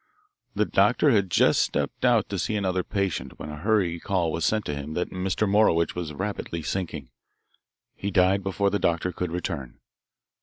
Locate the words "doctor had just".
0.65-1.61